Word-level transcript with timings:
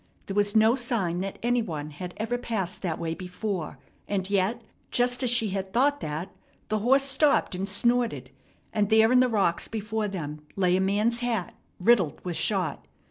There 0.25 0.35
was 0.35 0.55
no 0.55 0.73
sign 0.73 1.19
that 1.21 1.37
any 1.43 1.61
one 1.61 1.91
had 1.91 2.15
ever 2.17 2.35
passed 2.39 2.81
that 2.81 2.97
way 2.97 3.13
before; 3.13 3.77
and 4.07 4.27
yet, 4.31 4.63
just 4.89 5.21
as 5.21 5.29
she 5.29 5.49
had 5.49 5.71
thought 5.73 5.99
that, 5.99 6.31
the 6.69 6.79
horse 6.79 7.03
stopped 7.03 7.53
and 7.53 7.69
snorted, 7.69 8.31
and 8.73 8.89
there 8.89 9.11
in 9.11 9.19
the 9.19 9.29
rocks 9.29 9.67
before 9.67 10.07
them 10.07 10.41
lay 10.55 10.75
a 10.75 10.81
man's 10.81 11.19
hat 11.19 11.53
riddled 11.79 12.19
with 12.25 12.35
shot. 12.35 12.87